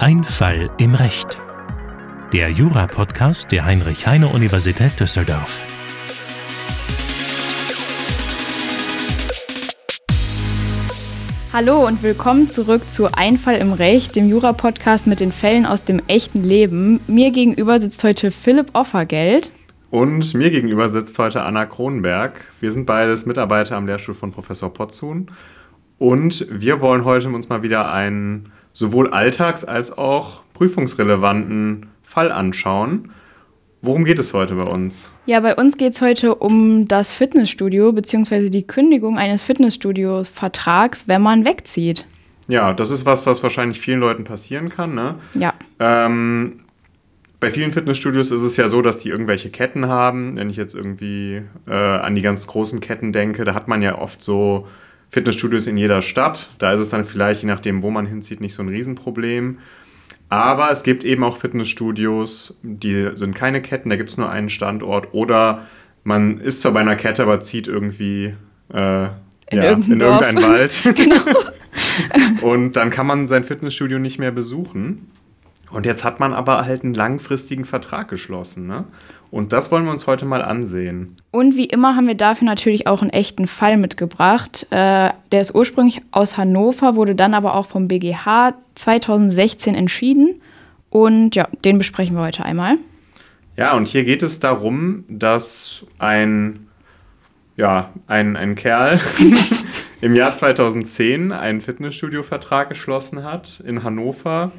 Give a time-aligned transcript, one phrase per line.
[0.00, 1.38] Ein Fall im Recht.
[2.32, 5.64] Der Jura-Podcast der Heinrich-Heine-Universität Düsseldorf.
[11.52, 16.02] Hallo und willkommen zurück zu Einfall im Recht, dem Jura-Podcast mit den Fällen aus dem
[16.08, 16.98] echten Leben.
[17.06, 19.52] Mir gegenüber sitzt heute Philipp Offergeld.
[19.90, 22.40] Und mir gegenüber sitzt heute Anna Kronenberg.
[22.60, 25.30] Wir sind beides Mitarbeiter am Lehrstuhl von Professor Potzun.
[25.98, 33.10] Und wir wollen heute uns mal wieder einen sowohl alltags- als auch prüfungsrelevanten Fall anschauen.
[33.80, 35.12] Worum geht es heute bei uns?
[35.26, 38.48] Ja, bei uns geht es heute um das Fitnessstudio bzw.
[38.48, 42.04] die Kündigung eines Fitnessstudio-Vertrags, wenn man wegzieht.
[42.48, 44.94] Ja, das ist was, was wahrscheinlich vielen Leuten passieren kann.
[44.94, 45.16] Ne?
[45.34, 45.54] Ja.
[45.78, 46.60] Ähm,
[47.40, 50.36] bei vielen Fitnessstudios ist es ja so, dass die irgendwelche Ketten haben.
[50.36, 53.98] Wenn ich jetzt irgendwie äh, an die ganz großen Ketten denke, da hat man ja
[53.98, 54.66] oft so
[55.10, 56.50] Fitnessstudios in jeder Stadt.
[56.58, 59.58] Da ist es dann vielleicht, je nachdem, wo man hinzieht, nicht so ein Riesenproblem.
[60.28, 64.50] Aber es gibt eben auch Fitnessstudios, die sind keine Ketten, da gibt es nur einen
[64.50, 65.14] Standort.
[65.14, 65.66] Oder
[66.04, 68.34] man ist zwar bei einer Kette, aber zieht irgendwie
[68.72, 69.04] äh,
[69.50, 70.82] in, ja, in irgendeinen Wald.
[70.94, 71.16] genau.
[72.42, 75.10] Und dann kann man sein Fitnessstudio nicht mehr besuchen.
[75.70, 78.66] Und jetzt hat man aber halt einen langfristigen Vertrag geschlossen.
[78.66, 78.84] Ne?
[79.30, 81.14] Und das wollen wir uns heute mal ansehen.
[81.30, 84.66] Und wie immer haben wir dafür natürlich auch einen echten Fall mitgebracht.
[84.70, 90.40] Äh, der ist ursprünglich aus Hannover, wurde dann aber auch vom BGH 2016 entschieden.
[90.90, 92.76] Und ja, den besprechen wir heute einmal.
[93.56, 96.68] Ja, und hier geht es darum, dass ein,
[97.56, 99.00] ja, ein, ein Kerl
[100.00, 104.52] im Jahr 2010 einen Fitnessstudio-Vertrag geschlossen hat in Hannover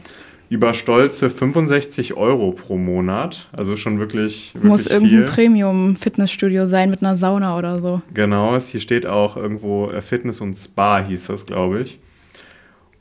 [0.50, 3.50] über stolze 65 Euro pro Monat.
[3.52, 4.54] Also schon wirklich.
[4.56, 8.02] wirklich Muss irgendein Premium-Fitnessstudio sein mit einer Sauna oder so.
[8.14, 12.00] Genau, es hier steht auch irgendwo äh, Fitness und Spa, hieß das, glaube ich.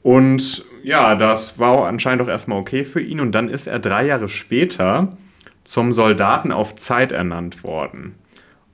[0.02, 3.20] Und ja, das war anscheinend auch erstmal okay für ihn.
[3.20, 5.16] Und dann ist er drei Jahre später
[5.64, 8.14] zum Soldaten auf Zeit ernannt worden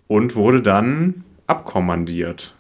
[0.07, 2.55] und wurde dann abkommandiert.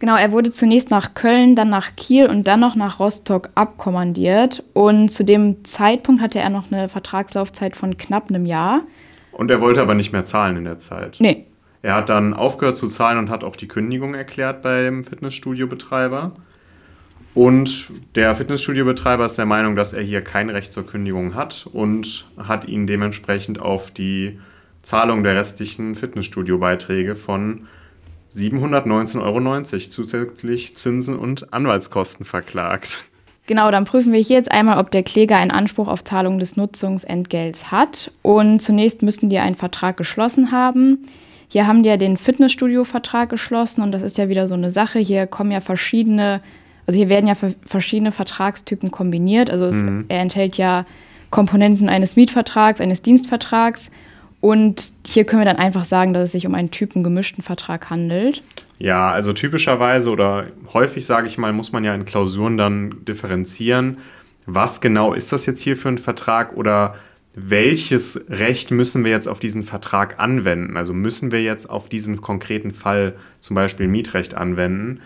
[0.00, 4.64] Genau, er wurde zunächst nach Köln, dann nach Kiel und dann noch nach Rostock abkommandiert.
[4.72, 8.80] Und zu dem Zeitpunkt hatte er noch eine Vertragslaufzeit von knapp einem Jahr.
[9.30, 11.18] Und er wollte aber nicht mehr zahlen in der Zeit.
[11.20, 11.44] Nee.
[11.82, 16.32] Er hat dann aufgehört zu zahlen und hat auch die Kündigung erklärt beim Fitnessstudiobetreiber.
[17.34, 22.26] Und der Fitnessstudiobetreiber ist der Meinung, dass er hier kein Recht zur Kündigung hat und
[22.38, 24.40] hat ihn dementsprechend auf die
[24.82, 27.66] Zahlung der restlichen Fitnessstudiobeiträge von
[28.34, 33.04] 719,90 Euro zusätzlich Zinsen und Anwaltskosten verklagt.
[33.46, 36.56] Genau, dann prüfen wir hier jetzt einmal, ob der Kläger einen Anspruch auf Zahlung des
[36.56, 38.12] Nutzungsentgelts hat.
[38.22, 41.06] Und zunächst müssten die einen Vertrag geschlossen haben.
[41.48, 45.00] Hier haben die ja den Fitnessstudio-Vertrag geschlossen und das ist ja wieder so eine Sache.
[45.00, 46.42] Hier kommen ja verschiedene,
[46.86, 47.34] also hier werden ja
[47.66, 49.50] verschiedene Vertragstypen kombiniert.
[49.50, 50.04] Also es, mhm.
[50.06, 50.86] er enthält ja
[51.30, 53.90] Komponenten eines Mietvertrags, eines Dienstvertrags
[54.40, 58.42] und hier können wir dann einfach sagen, dass es sich um einen typengemischten Vertrag handelt.
[58.78, 63.98] Ja, also typischerweise oder häufig, sage ich mal, muss man ja in Klausuren dann differenzieren,
[64.46, 66.94] was genau ist das jetzt hier für ein Vertrag oder
[67.34, 70.76] welches Recht müssen wir jetzt auf diesen Vertrag anwenden?
[70.76, 75.00] Also müssen wir jetzt auf diesen konkreten Fall zum Beispiel Mietrecht anwenden?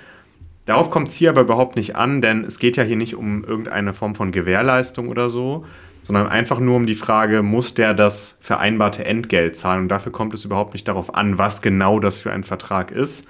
[0.65, 3.45] Darauf kommt es hier aber überhaupt nicht an, denn es geht ja hier nicht um
[3.45, 5.67] irgendeine Form von Gewährleistung oder so,
[6.05, 9.83] sondern einfach nur um die Frage, muss der das vereinbarte Entgelt zahlen?
[9.83, 13.29] Und dafür kommt es überhaupt nicht darauf an, was genau das für ein Vertrag ist.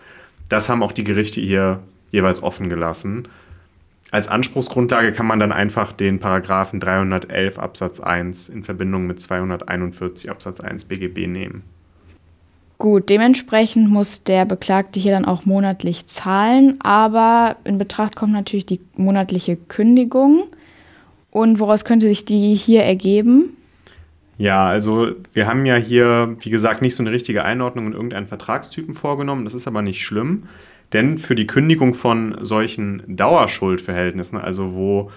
[0.50, 1.80] Das haben auch die Gerichte hier
[2.10, 3.28] jeweils offen gelassen.
[4.10, 10.30] Als Anspruchsgrundlage kann man dann einfach den Paragraphen 311 Absatz 1 in Verbindung mit 241
[10.30, 11.62] Absatz 1 BGB nehmen.
[12.78, 18.66] Gut, dementsprechend muss der Beklagte hier dann auch monatlich zahlen, aber in Betracht kommt natürlich
[18.66, 20.44] die monatliche Kündigung.
[21.34, 23.56] Und woraus könnte sich die hier ergeben?
[24.38, 28.28] Ja, also wir haben ja hier, wie gesagt, nicht so eine richtige Einordnung in irgendeinen
[28.28, 29.44] Vertragstypen vorgenommen.
[29.44, 30.44] Das ist aber nicht schlimm,
[30.92, 35.10] denn für die Kündigung von solchen Dauerschuldverhältnissen, also wo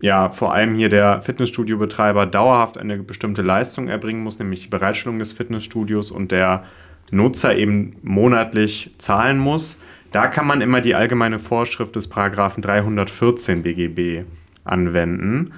[0.00, 5.20] ja vor allem hier der Fitnessstudiobetreiber dauerhaft eine bestimmte Leistung erbringen muss, nämlich die Bereitstellung
[5.20, 6.64] des Fitnessstudios und der
[7.12, 9.78] Nutzer eben monatlich zahlen muss,
[10.10, 14.24] da kann man immer die allgemeine Vorschrift des Paragraphen 314 BGB
[14.64, 15.52] anwenden.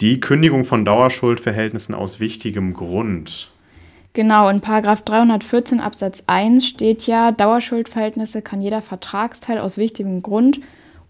[0.00, 3.50] Die Kündigung von Dauerschuldverhältnissen aus wichtigem Grund.
[4.12, 10.60] Genau, in Paragraph 314 Absatz 1 steht ja, Dauerschuldverhältnisse kann jeder Vertragsteil aus wichtigem Grund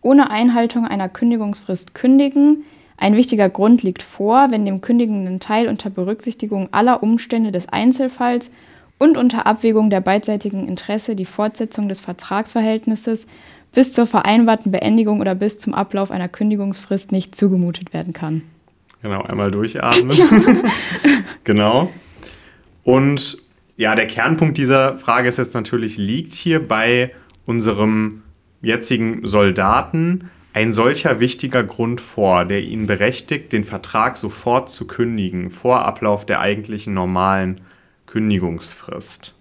[0.02, 2.64] ohne Einhaltung einer Kündigungsfrist kündigen.
[2.96, 8.50] Ein wichtiger Grund liegt vor, wenn dem kündigenden Teil unter Berücksichtigung aller Umstände des Einzelfalls
[8.99, 13.26] und unter Abwägung der beidseitigen Interesse die Fortsetzung des Vertragsverhältnisses
[13.76, 18.40] bis zur vereinbarten Beendigung oder bis zum Ablauf einer Kündigungsfrist nicht zugemutet werden kann.
[19.02, 20.17] Genau, einmal durchatmen.
[21.44, 21.93] genau.
[22.84, 23.37] Und
[23.76, 27.12] ja, der Kernpunkt dieser Frage ist jetzt natürlich, liegt hier bei
[27.44, 28.23] unserem
[28.62, 35.50] jetzigen Soldaten ein solcher wichtiger Grund vor, der ihn berechtigt, den Vertrag sofort zu kündigen,
[35.50, 37.61] vor Ablauf der eigentlichen normalen
[38.06, 39.36] Kündigungsfrist?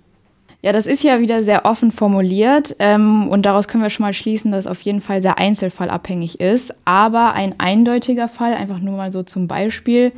[0.66, 4.14] Ja, das ist ja wieder sehr offen formuliert ähm, und daraus können wir schon mal
[4.14, 6.74] schließen, dass es auf jeden Fall sehr einzelfallabhängig ist.
[6.86, 10.12] Aber ein eindeutiger Fall, einfach nur mal so zum Beispiel,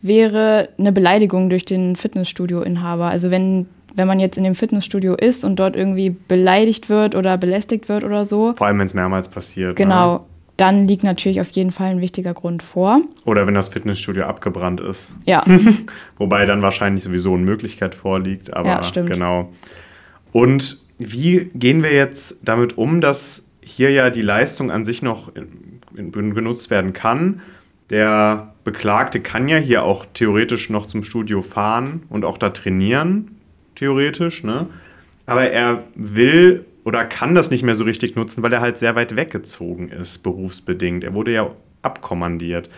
[0.00, 3.04] wäre eine Beleidigung durch den Fitnessstudio-Inhaber.
[3.04, 7.38] Also wenn, wenn man jetzt in dem Fitnessstudio ist und dort irgendwie beleidigt wird oder
[7.38, 8.54] belästigt wird oder so.
[8.56, 9.76] Vor allem, wenn es mehrmals passiert.
[9.76, 10.14] Genau.
[10.14, 10.20] Ne?
[10.56, 13.02] Dann liegt natürlich auf jeden Fall ein wichtiger Grund vor.
[13.24, 15.14] Oder wenn das Fitnessstudio abgebrannt ist.
[15.26, 15.44] Ja.
[16.18, 18.52] Wobei dann wahrscheinlich sowieso eine Möglichkeit vorliegt.
[18.52, 19.08] Aber ja, stimmt.
[19.08, 19.48] genau.
[20.32, 25.34] Und wie gehen wir jetzt damit um, dass hier ja die Leistung an sich noch
[25.34, 27.42] in, in, genutzt werden kann?
[27.90, 33.36] Der Beklagte kann ja hier auch theoretisch noch zum Studio fahren und auch da trainieren,
[33.74, 34.68] theoretisch, ne?
[35.26, 38.96] Aber er will oder kann das nicht mehr so richtig nutzen, weil er halt sehr
[38.96, 41.04] weit weggezogen ist, berufsbedingt.
[41.04, 41.50] Er wurde ja
[41.82, 42.70] abkommandiert.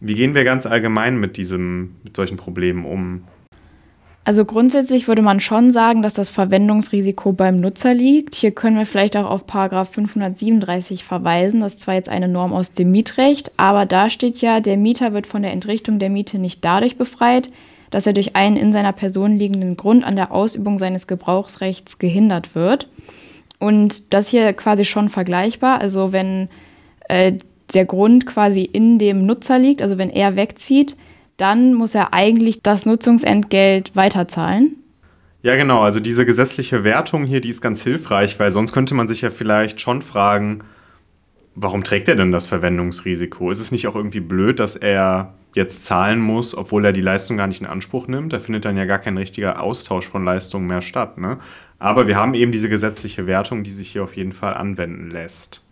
[0.00, 3.24] Wie gehen wir ganz allgemein mit diesem, mit solchen Problemen um?
[4.30, 8.36] Also grundsätzlich würde man schon sagen, dass das Verwendungsrisiko beim Nutzer liegt.
[8.36, 11.58] Hier können wir vielleicht auch auf Paragraph 537 verweisen.
[11.58, 15.14] Das ist zwar jetzt eine Norm aus dem Mietrecht, aber da steht ja, der Mieter
[15.14, 17.50] wird von der Entrichtung der Miete nicht dadurch befreit,
[17.90, 22.54] dass er durch einen in seiner Person liegenden Grund an der Ausübung seines Gebrauchsrechts gehindert
[22.54, 22.86] wird.
[23.58, 25.80] Und das hier quasi schon vergleichbar.
[25.80, 26.48] Also wenn
[27.08, 27.32] äh,
[27.74, 30.94] der Grund quasi in dem Nutzer liegt, also wenn er wegzieht,
[31.40, 34.76] dann muss er eigentlich das Nutzungsentgelt weiterzahlen.
[35.42, 35.80] Ja, genau.
[35.80, 39.30] Also diese gesetzliche Wertung hier, die ist ganz hilfreich, weil sonst könnte man sich ja
[39.30, 40.62] vielleicht schon fragen,
[41.54, 43.50] warum trägt er denn das Verwendungsrisiko?
[43.50, 47.38] Ist es nicht auch irgendwie blöd, dass er jetzt zahlen muss, obwohl er die Leistung
[47.38, 48.32] gar nicht in Anspruch nimmt?
[48.32, 51.18] Da findet dann ja gar kein richtiger Austausch von Leistungen mehr statt.
[51.18, 51.38] Ne?
[51.78, 55.64] Aber wir haben eben diese gesetzliche Wertung, die sich hier auf jeden Fall anwenden lässt.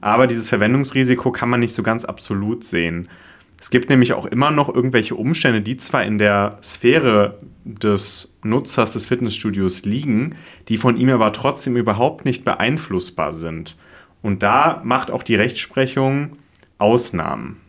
[0.00, 3.08] Aber dieses Verwendungsrisiko kann man nicht so ganz absolut sehen.
[3.58, 8.92] Es gibt nämlich auch immer noch irgendwelche Umstände, die zwar in der Sphäre des Nutzers
[8.92, 10.36] des Fitnessstudios liegen,
[10.68, 13.76] die von ihm aber trotzdem überhaupt nicht beeinflussbar sind.
[14.22, 16.36] Und da macht auch die Rechtsprechung
[16.78, 17.60] Ausnahmen.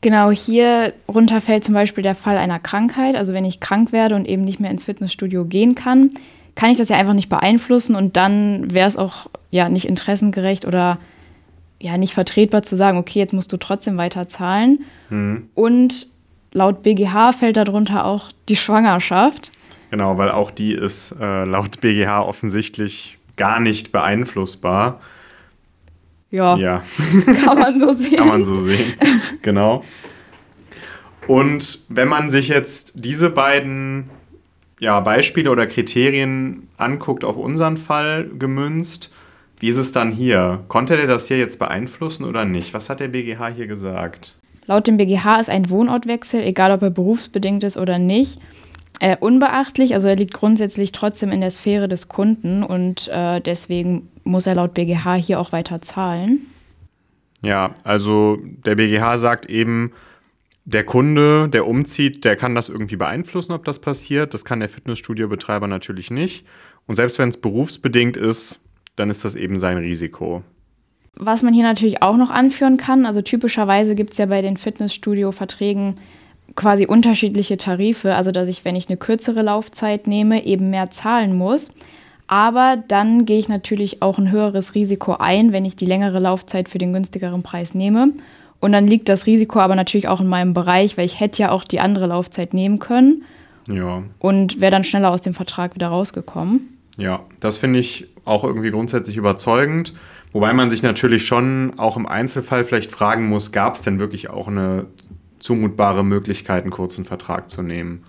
[0.00, 3.14] Genau, hier runter fällt zum Beispiel der Fall einer Krankheit.
[3.14, 6.10] Also wenn ich krank werde und eben nicht mehr ins Fitnessstudio gehen kann,
[6.56, 10.66] kann ich das ja einfach nicht beeinflussen und dann wäre es auch ja nicht interessengerecht
[10.66, 10.98] oder
[11.82, 14.84] ja nicht vertretbar zu sagen, okay, jetzt musst du trotzdem weiter zahlen.
[15.10, 15.48] Mhm.
[15.54, 16.06] Und
[16.52, 19.52] laut BGH fällt darunter auch die Schwangerschaft.
[19.90, 25.00] Genau, weil auch die ist äh, laut BGH offensichtlich gar nicht beeinflussbar.
[26.30, 26.82] Ja, ja.
[27.44, 28.16] kann man so sehen.
[28.16, 28.94] kann man so sehen,
[29.42, 29.84] genau.
[31.26, 34.10] Und wenn man sich jetzt diese beiden
[34.80, 39.14] ja, Beispiele oder Kriterien anguckt auf unseren Fall gemünzt,
[39.62, 40.64] wie ist es dann hier?
[40.66, 42.74] Konnte der das hier jetzt beeinflussen oder nicht?
[42.74, 44.36] Was hat der BGH hier gesagt?
[44.66, 48.40] Laut dem BGH ist ein Wohnortwechsel, egal ob er berufsbedingt ist oder nicht,
[48.98, 49.94] äh, unbeachtlich.
[49.94, 54.56] Also er liegt grundsätzlich trotzdem in der Sphäre des Kunden und äh, deswegen muss er
[54.56, 56.40] laut BGH hier auch weiter zahlen.
[57.40, 59.92] Ja, also der BGH sagt eben,
[60.64, 64.34] der Kunde, der umzieht, der kann das irgendwie beeinflussen, ob das passiert.
[64.34, 66.44] Das kann der Fitnessstudiobetreiber natürlich nicht.
[66.88, 68.61] Und selbst wenn es berufsbedingt ist,
[68.96, 70.42] dann ist das eben sein Risiko.
[71.16, 74.56] Was man hier natürlich auch noch anführen kann, also typischerweise gibt es ja bei den
[74.56, 75.96] Fitnessstudio-Verträgen
[76.56, 81.36] quasi unterschiedliche Tarife, also dass ich, wenn ich eine kürzere Laufzeit nehme, eben mehr zahlen
[81.36, 81.74] muss.
[82.26, 86.68] Aber dann gehe ich natürlich auch ein höheres Risiko ein, wenn ich die längere Laufzeit
[86.68, 88.12] für den günstigeren Preis nehme.
[88.58, 91.50] Und dann liegt das Risiko aber natürlich auch in meinem Bereich, weil ich hätte ja
[91.50, 93.24] auch die andere Laufzeit nehmen können.
[93.68, 94.02] Ja.
[94.18, 96.71] Und wäre dann schneller aus dem Vertrag wieder rausgekommen.
[96.96, 99.94] Ja, das finde ich auch irgendwie grundsätzlich überzeugend.
[100.32, 104.30] Wobei man sich natürlich schon auch im Einzelfall vielleicht fragen muss, gab es denn wirklich
[104.30, 104.86] auch eine
[105.38, 108.04] zumutbare Möglichkeit, einen kurzen Vertrag zu nehmen?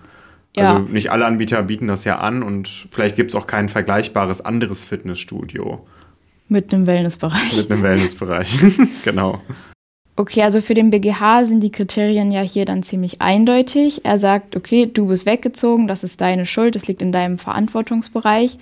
[0.56, 0.74] Ja.
[0.74, 4.44] Also nicht alle Anbieter bieten das ja an und vielleicht gibt es auch kein vergleichbares
[4.44, 5.86] anderes Fitnessstudio.
[6.48, 7.56] Mit einem Wellnessbereich.
[7.56, 8.58] Mit einem Wellnessbereich,
[9.04, 9.42] genau.
[10.16, 14.04] Okay, also für den BGH sind die Kriterien ja hier dann ziemlich eindeutig.
[14.04, 18.58] Er sagt, okay, du bist weggezogen, das ist deine Schuld, das liegt in deinem Verantwortungsbereich.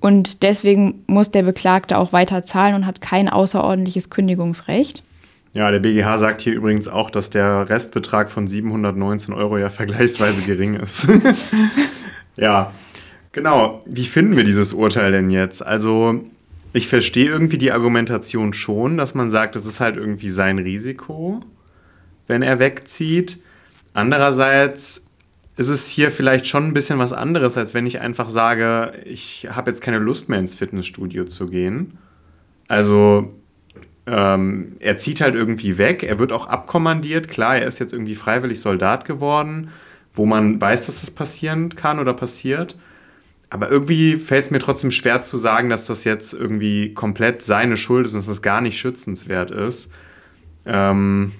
[0.00, 5.04] Und deswegen muss der Beklagte auch weiter zahlen und hat kein außerordentliches Kündigungsrecht.
[5.52, 10.42] Ja, der BGH sagt hier übrigens auch, dass der Restbetrag von 719 Euro ja vergleichsweise
[10.42, 11.08] gering ist.
[12.36, 12.72] ja,
[13.30, 13.82] genau.
[13.86, 15.64] Wie finden wir dieses Urteil denn jetzt?
[15.64, 16.20] Also
[16.76, 21.40] Ich verstehe irgendwie die Argumentation schon, dass man sagt, es ist halt irgendwie sein Risiko,
[22.26, 23.42] wenn er wegzieht.
[23.94, 25.10] Andererseits
[25.56, 29.48] ist es hier vielleicht schon ein bisschen was anderes, als wenn ich einfach sage, ich
[29.50, 31.96] habe jetzt keine Lust mehr ins Fitnessstudio zu gehen.
[32.68, 33.32] Also
[34.06, 37.28] ähm, er zieht halt irgendwie weg, er wird auch abkommandiert.
[37.28, 39.70] Klar, er ist jetzt irgendwie freiwillig Soldat geworden,
[40.12, 42.76] wo man weiß, dass das passieren kann oder passiert.
[43.50, 47.76] Aber irgendwie fällt es mir trotzdem schwer zu sagen, dass das jetzt irgendwie komplett seine
[47.76, 49.92] Schuld ist und dass das gar nicht schützenswert ist.
[50.64, 51.32] Ähm,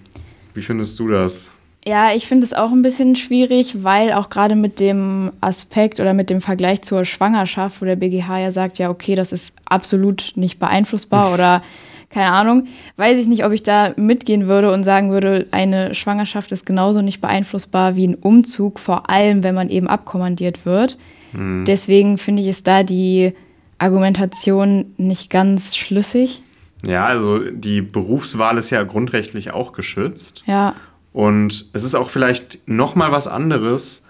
[0.55, 1.53] wie findest du das?
[1.85, 6.15] Ja, ich finde es auch ein bisschen schwierig, weil auch gerade mit dem Aspekt oder
[6.15, 10.33] mit dem Vergleich zur Schwangerschaft, wo der BGH ja sagt, ja, okay, das ist absolut
[10.35, 11.63] nicht beeinflussbar oder
[12.11, 16.53] keine Ahnung, weiß ich nicht, ob ich da mitgehen würde und sagen würde, eine Schwangerschaft
[16.53, 20.99] ist genauso nicht beeinflussbar wie ein Umzug, vor allem wenn man eben abkommandiert wird.
[21.33, 21.65] Mhm.
[21.67, 23.33] Deswegen finde ich es da die
[23.79, 26.43] Argumentation nicht ganz schlüssig.
[26.85, 30.45] Ja, also die Berufswahl ist ja grundrechtlich auch geschützt.
[30.47, 30.75] Ja.
[31.13, 34.07] Und es ist auch vielleicht noch mal was anderes,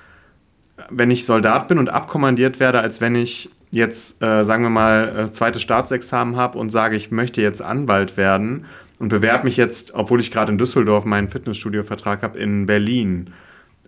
[0.91, 5.27] wenn ich Soldat bin und abkommandiert werde, als wenn ich jetzt, äh, sagen wir mal,
[5.27, 8.67] äh, zweites Staatsexamen habe und sage, ich möchte jetzt Anwalt werden
[8.99, 13.31] und bewerbe mich jetzt, obwohl ich gerade in Düsseldorf meinen Fitnessstudio-Vertrag habe, in Berlin.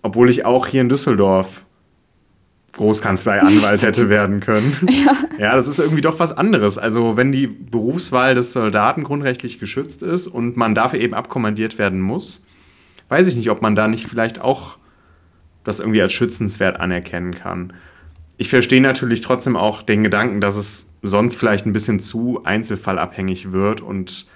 [0.03, 1.65] Obwohl ich auch hier in Düsseldorf
[2.73, 4.77] Großkanzlei-Anwalt hätte werden können.
[4.89, 5.15] Ja.
[5.39, 6.79] ja, das ist irgendwie doch was anderes.
[6.79, 12.01] Also wenn die Berufswahl des Soldaten grundrechtlich geschützt ist und man dafür eben abkommandiert werden
[12.01, 12.45] muss,
[13.09, 14.77] weiß ich nicht, ob man da nicht vielleicht auch
[15.65, 17.73] das irgendwie als schützenswert anerkennen kann.
[18.41, 23.51] Ich verstehe natürlich trotzdem auch den Gedanken, dass es sonst vielleicht ein bisschen zu einzelfallabhängig
[23.51, 24.27] wird und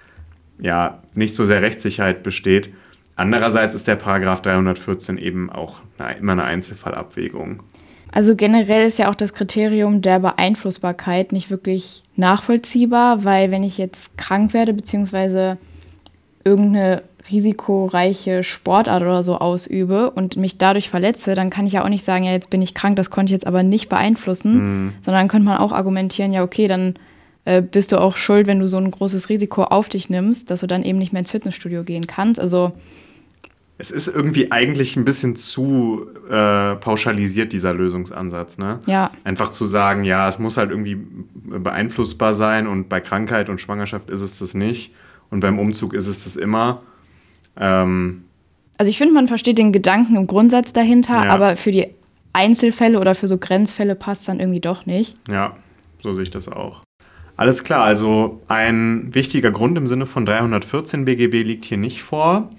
[0.59, 2.75] ja, nicht so sehr Rechtssicherheit besteht.
[3.15, 5.83] Andererseits ist der Paragraph 314 eben auch
[6.19, 7.63] immer eine Einzelfallabwägung.
[8.11, 13.79] Also generell ist ja auch das Kriterium der Beeinflussbarkeit nicht wirklich nachvollziehbar, weil wenn ich
[13.79, 15.59] jetzt krank werde, beziehungsweise
[16.45, 21.89] irgendeine risikoreiche Sportart oder so ausübe und mich dadurch verletze, dann kann ich ja auch
[21.89, 24.93] nicht sagen, ja, jetzt bin ich krank, das konnte ich jetzt aber nicht beeinflussen, mhm.
[25.01, 26.95] sondern könnte man auch argumentieren, ja, okay, dann
[27.45, 30.61] äh, bist du auch schuld, wenn du so ein großes Risiko auf dich nimmst, dass
[30.61, 32.41] du dann eben nicht mehr ins Fitnessstudio gehen kannst.
[32.41, 32.73] Also
[33.79, 38.59] es ist irgendwie eigentlich ein bisschen zu äh, pauschalisiert, dieser Lösungsansatz.
[38.59, 38.79] Ne?
[38.87, 39.11] Ja.
[39.25, 40.99] Einfach zu sagen, ja, es muss halt irgendwie
[41.35, 44.95] beeinflussbar sein und bei Krankheit und Schwangerschaft ist es das nicht
[45.31, 46.83] und beim Umzug ist es das immer.
[47.57, 48.25] Ähm,
[48.79, 51.31] also ich finde, man versteht den Gedanken im Grundsatz dahinter, ja.
[51.31, 51.89] aber für die
[52.33, 55.17] Einzelfälle oder für so Grenzfälle passt es dann irgendwie doch nicht.
[55.29, 55.57] Ja,
[56.03, 56.83] so sehe ich das auch.
[57.37, 62.51] Alles klar, also ein wichtiger Grund im Sinne von 314 BGB liegt hier nicht vor.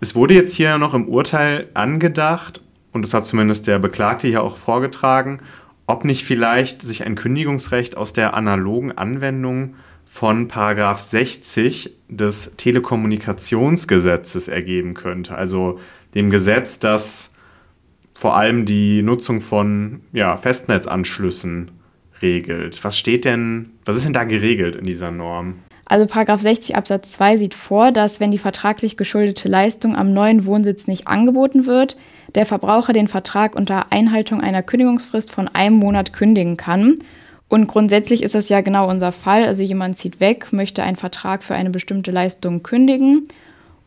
[0.00, 2.60] Es wurde jetzt hier noch im Urteil angedacht,
[2.92, 5.40] und das hat zumindest der Beklagte hier auch vorgetragen,
[5.86, 9.74] ob nicht vielleicht sich ein Kündigungsrecht aus der analogen Anwendung
[10.14, 15.34] von Paragraph 60 des Telekommunikationsgesetzes ergeben könnte.
[15.34, 15.80] Also
[16.14, 17.34] dem Gesetz, das
[18.14, 21.72] vor allem die Nutzung von ja, Festnetzanschlüssen
[22.22, 22.84] regelt.
[22.84, 25.56] Was steht denn, was ist denn da geregelt in dieser Norm?
[25.84, 30.46] Also Paragraph 60 Absatz 2 sieht vor, dass wenn die vertraglich geschuldete Leistung am neuen
[30.46, 31.96] Wohnsitz nicht angeboten wird,
[32.36, 37.00] der Verbraucher den Vertrag unter Einhaltung einer Kündigungsfrist von einem Monat kündigen kann
[37.54, 39.44] und grundsätzlich ist das ja genau unser Fall.
[39.44, 43.28] Also jemand zieht weg, möchte einen Vertrag für eine bestimmte Leistung kündigen.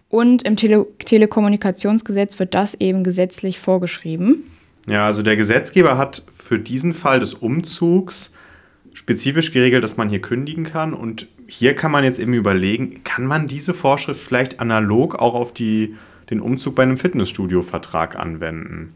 [0.07, 4.45] Und im Tele Telekommunikationsgesetz wird das eben gesetzlich vorgeschrieben.
[4.87, 8.33] Ja, also der Gesetzgeber hat für diesen Fall des Umzugs
[8.93, 10.93] spezifisch geregelt, dass man hier kündigen kann.
[10.93, 15.53] Und hier kann man jetzt eben überlegen, kann man diese Vorschrift vielleicht analog auch auf
[15.53, 15.93] die,
[16.29, 18.93] den Umzug bei einem Fitnessstudio-Vertrag anwenden?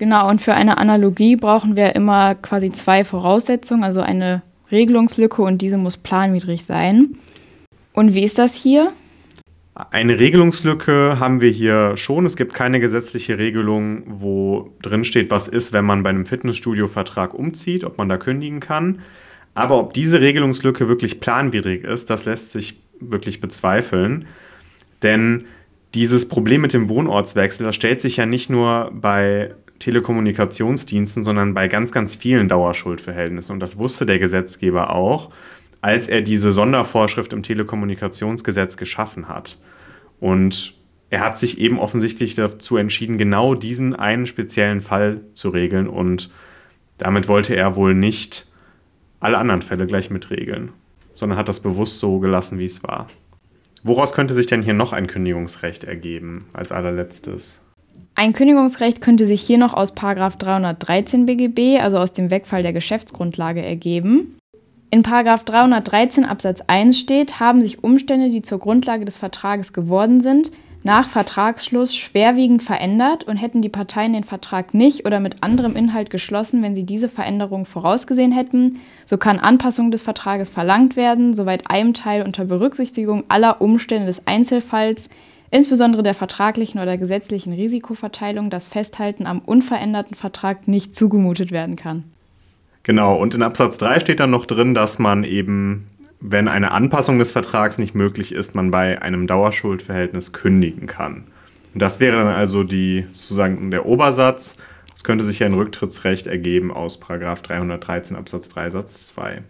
[0.00, 4.40] Genau, und für eine Analogie brauchen wir immer quasi zwei Voraussetzungen, also eine
[4.72, 7.18] Regelungslücke und diese muss planwidrig sein.
[7.92, 8.92] Und wie ist das hier?
[9.74, 12.24] Eine Regelungslücke haben wir hier schon.
[12.24, 17.34] Es gibt keine gesetzliche Regelung, wo drin steht, was ist, wenn man bei einem Fitnessstudio-Vertrag
[17.34, 19.00] umzieht, ob man da kündigen kann.
[19.52, 24.24] Aber ob diese Regelungslücke wirklich planwidrig ist, das lässt sich wirklich bezweifeln.
[25.02, 25.44] Denn
[25.92, 29.50] dieses Problem mit dem Wohnortswechsel, das stellt sich ja nicht nur bei
[29.80, 33.54] Telekommunikationsdiensten, sondern bei ganz, ganz vielen Dauerschuldverhältnissen.
[33.54, 35.30] Und das wusste der Gesetzgeber auch,
[35.80, 39.58] als er diese Sondervorschrift im Telekommunikationsgesetz geschaffen hat.
[40.20, 40.74] Und
[41.08, 45.88] er hat sich eben offensichtlich dazu entschieden, genau diesen einen speziellen Fall zu regeln.
[45.88, 46.30] Und
[46.98, 48.46] damit wollte er wohl nicht
[49.18, 50.72] alle anderen Fälle gleich mitregeln,
[51.14, 53.08] sondern hat das bewusst so gelassen, wie es war.
[53.82, 57.62] Woraus könnte sich denn hier noch ein Kündigungsrecht ergeben als allerletztes?
[58.14, 63.62] Ein Kündigungsrecht könnte sich hier noch aus 313 BGB, also aus dem Wegfall der Geschäftsgrundlage,
[63.62, 64.36] ergeben.
[64.90, 70.50] In 313 Absatz 1 steht, haben sich Umstände, die zur Grundlage des Vertrages geworden sind,
[70.82, 76.10] nach Vertragsschluss schwerwiegend verändert und hätten die Parteien den Vertrag nicht oder mit anderem Inhalt
[76.10, 81.70] geschlossen, wenn sie diese Veränderung vorausgesehen hätten, so kann Anpassung des Vertrages verlangt werden, soweit
[81.70, 85.10] einem Teil unter Berücksichtigung aller Umstände des Einzelfalls,
[85.50, 92.04] insbesondere der vertraglichen oder gesetzlichen Risikoverteilung, das Festhalten am unveränderten Vertrag nicht zugemutet werden kann.
[92.82, 95.86] Genau, und in Absatz 3 steht dann noch drin, dass man eben
[96.20, 101.24] wenn eine Anpassung des Vertrags nicht möglich ist, man bei einem Dauerschuldverhältnis kündigen kann.
[101.72, 104.58] Und das wäre dann also die, sozusagen der Obersatz.
[104.94, 109.42] Es könnte sich ja ein Rücktrittsrecht ergeben aus 313 Absatz 3 Satz 2.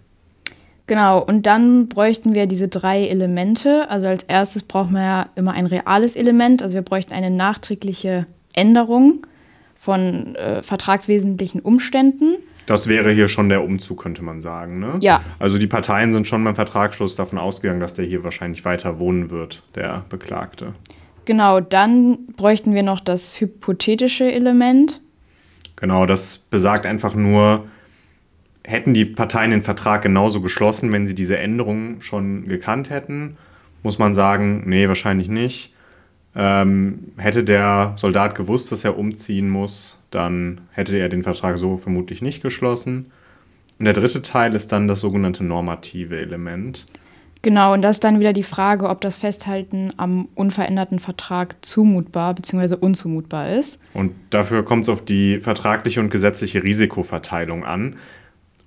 [0.91, 3.89] Genau, und dann bräuchten wir diese drei Elemente.
[3.89, 6.65] Also als erstes brauchen wir ja immer ein reales Element.
[6.65, 9.25] Also wir bräuchten eine nachträgliche Änderung
[9.77, 12.39] von äh, vertragswesentlichen Umständen.
[12.67, 14.81] Das wäre hier schon der Umzug, könnte man sagen.
[14.81, 14.97] Ne?
[14.99, 15.23] Ja.
[15.39, 19.31] Also die Parteien sind schon beim Vertragsschluss davon ausgegangen, dass der hier wahrscheinlich weiter wohnen
[19.31, 20.73] wird, der Beklagte.
[21.25, 25.01] Genau, dann bräuchten wir noch das hypothetische Element.
[25.77, 27.69] Genau, das besagt einfach nur,
[28.65, 33.37] hätten die Parteien den Vertrag genauso geschlossen, wenn sie diese Änderungen schon gekannt hätten,
[33.83, 35.75] muss man sagen, nee, wahrscheinlich nicht.
[36.37, 41.77] Ähm, hätte der Soldat gewusst, dass er umziehen muss, dann hätte er den Vertrag so
[41.77, 43.11] vermutlich nicht geschlossen.
[43.79, 46.87] Und der dritte Teil ist dann das sogenannte normative Element.
[47.43, 52.35] Genau, und das ist dann wieder die Frage, ob das Festhalten am unveränderten Vertrag zumutbar
[52.35, 52.75] bzw.
[52.75, 53.81] unzumutbar ist.
[53.95, 57.97] Und dafür kommt es auf die vertragliche und gesetzliche Risikoverteilung an.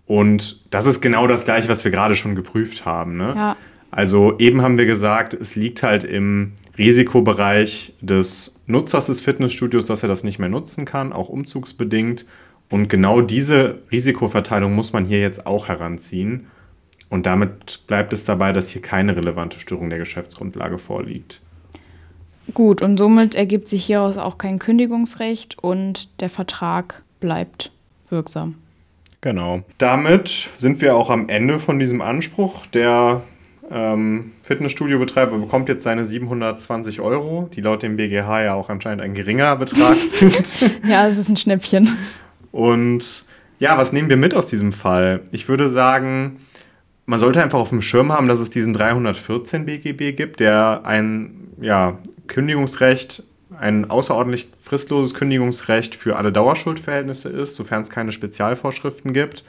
[0.06, 3.18] Und das ist genau das gleiche, was wir gerade schon geprüft haben.
[3.18, 3.34] Ne?
[3.36, 3.58] Ja.
[3.92, 10.04] Also eben haben wir gesagt, es liegt halt im Risikobereich des Nutzers des Fitnessstudios, dass
[10.04, 12.26] er das nicht mehr nutzen kann, auch umzugsbedingt.
[12.70, 16.48] Und genau diese Risikoverteilung muss man hier jetzt auch heranziehen.
[17.10, 21.42] Und damit bleibt es dabei, dass hier keine relevante Störung der Geschäftsgrundlage vorliegt.
[22.56, 27.72] Gut, und somit ergibt sich hieraus auch kein Kündigungsrecht und der Vertrag bleibt
[28.10, 28.56] wirksam.
[29.24, 29.64] Genau.
[29.78, 33.22] Damit sind wir auch am Ende von diesem Anspruch, der
[33.72, 39.14] ähm, Fitnessstudio-Betreiber bekommt jetzt seine 720 Euro, die laut dem BGH ja auch anscheinend ein
[39.14, 40.60] geringer Betrag sind.
[40.86, 41.88] ja, es ist ein Schnäppchen.
[42.52, 43.24] Und
[43.60, 45.22] ja, was nehmen wir mit aus diesem Fall?
[45.32, 46.40] Ich würde sagen,
[47.06, 51.48] man sollte einfach auf dem Schirm haben, dass es diesen 314 BGB gibt, der ein
[51.62, 53.24] ja, Kündigungsrecht,
[53.60, 59.44] ein außerordentlich fristloses Kündigungsrecht für alle Dauerschuldverhältnisse ist, sofern es keine Spezialvorschriften gibt.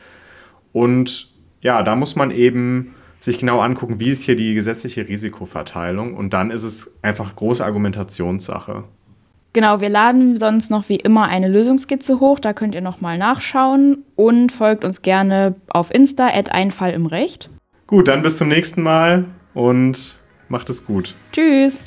[0.73, 1.29] Und
[1.61, 6.35] ja, da muss man eben sich genau angucken, wie ist hier die gesetzliche Risikoverteilung und
[6.35, 8.85] dann ist es einfach große Argumentationssache.
[9.55, 14.05] Genau, wir laden sonst noch wie immer eine Lösungskizze hoch, da könnt ihr nochmal nachschauen
[14.17, 17.49] und folgt uns gerne auf Insta at Einfall im Recht.
[17.87, 21.15] Gut, dann bis zum nächsten Mal und macht es gut.
[21.33, 21.81] Tschüss.